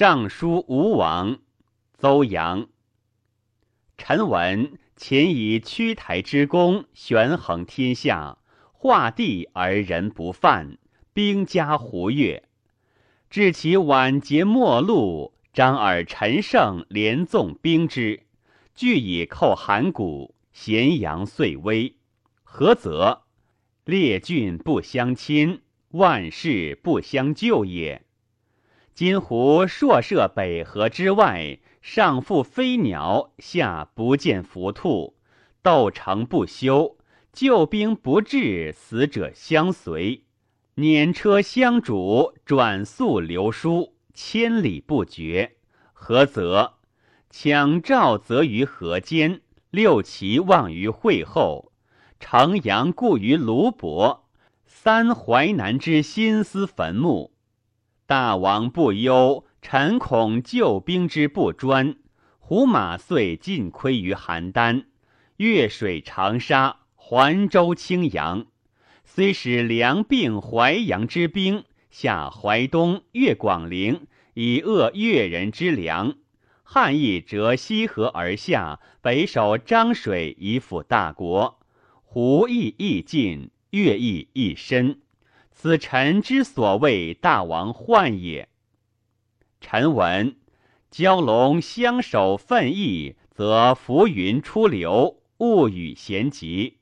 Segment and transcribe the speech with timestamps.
[0.00, 1.40] 尚书吴王
[1.98, 2.68] 邹阳。
[3.96, 8.38] 臣闻秦以屈台之功，悬衡天下，
[8.70, 10.78] 画地而人不犯，
[11.12, 12.44] 兵家胡越。
[13.28, 18.22] 至其晚节末路，张耳陈胜连纵兵之，
[18.76, 21.96] 俱以寇函谷，咸阳遂危。
[22.44, 23.22] 何则？
[23.84, 28.04] 列郡不相亲，万事不相救也。
[28.98, 31.60] 今湖朔涉北河之外。
[31.80, 35.14] 上复飞鸟，下不见伏兔，
[35.62, 36.96] 斗城不休，
[37.32, 40.24] 救兵不至，死者相随，
[40.74, 45.52] 辇车相逐，转速流疏，千里不绝。
[45.92, 46.72] 何则？
[47.30, 51.70] 抢赵则于河间，六齐望于会后，
[52.18, 54.28] 城阳固于卢伯，
[54.66, 57.37] 三淮南之心思坟墓。
[58.08, 59.44] 大王不忧。
[59.60, 61.96] 臣恐救兵之不专，
[62.38, 64.86] 胡马遂尽亏于邯郸，
[65.36, 68.46] 越水长沙，环州青阳，
[69.04, 76.14] 虽使梁并淮阳之兵下淮东，越广陵，以遏越人之粮。
[76.62, 81.58] 汉亦折西河而下，北守漳水，以辅大国。
[82.04, 85.00] 胡亦亦尽，越亦亦深。
[85.60, 88.48] 此臣之所谓大王患也。
[89.60, 90.36] 臣闻
[90.88, 96.74] 蛟龙相守奋翼，则浮云出流，物与咸集；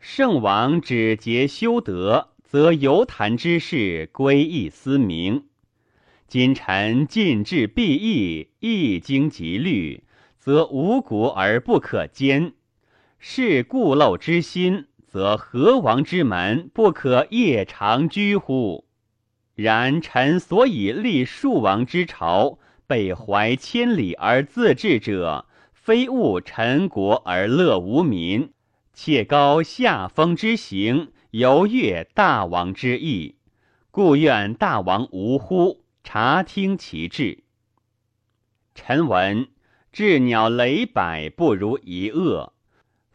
[0.00, 5.48] 圣王止节修德，则游谈之事归义思明。
[6.26, 10.04] 今臣尽致必义，一经极虑，
[10.38, 12.52] 则无谷而不可兼；
[13.18, 18.86] 是固陋之心，则何王之门不可夜长居乎？
[19.54, 28.54] 然臣所以立庶王之朝，北怀千里而自治者，非务臣国而乐无民，
[28.94, 33.36] 且高下风之行，犹悦大王之意，
[33.90, 35.84] 故愿大王无乎？
[36.02, 37.44] 察听其志。
[38.74, 39.48] 臣闻
[39.92, 42.54] 鸷鸟雷百不如一恶，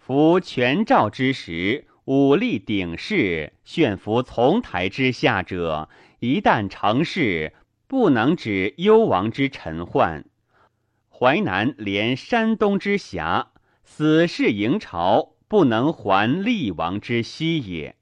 [0.08, 5.90] 夫权赵之时，武力鼎势，炫服从台之下者。
[6.20, 7.52] 一旦成事，
[7.88, 10.24] 不能止幽王之臣患；
[11.10, 13.50] 淮南连山东之辖，
[13.84, 17.98] 死士迎朝，不能还厉王之息也。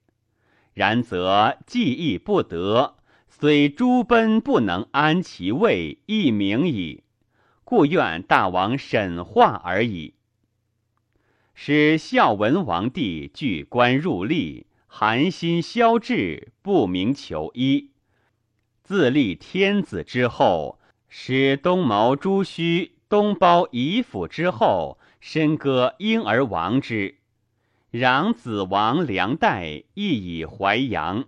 [0.75, 7.01] 然则计亦不得，虽诸奔不能安其位，亦明矣。
[7.63, 10.13] 故愿大王审化而已。
[11.57, 17.91] 使孝文王帝据官入吏，寒心消滞，不明求医。
[18.83, 27.16] 自立天子之后，使东谋朱须，东包夷府之后，深割婴儿亡之。
[27.93, 31.23] 攘子王梁代亦以淮阳，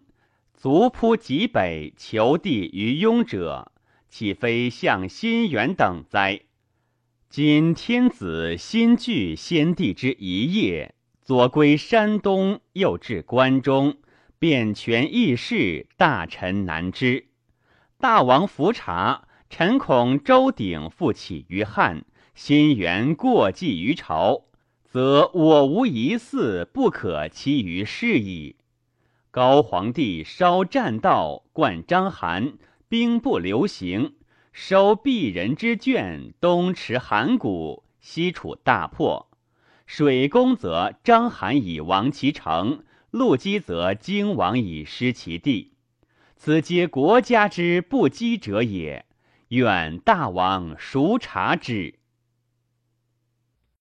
[0.54, 3.72] 卒扑极北，求地于雍者，
[4.10, 6.42] 岂非向心远等哉？
[7.30, 13.98] 今天子新据先帝之遗业，左归山东，右至关中，
[14.40, 17.26] 遍权易事，大臣难知。
[18.00, 24.46] 大王伏察，臣恐周鼎复起于汉，新元过继于朝，
[24.86, 28.56] 则我无一嗣，不可期于世矣。
[29.32, 32.54] 高皇帝烧栈道，灌章邯，
[32.88, 34.16] 兵不流行，
[34.60, 39.30] 收鄙人之卷，东持函谷，西楚大破。
[39.86, 45.74] 水攻则张邯以亡其城，陆基则荆王以失其地。
[46.36, 49.06] 此皆国家之不积者也，
[49.50, 52.00] 愿大王熟察之。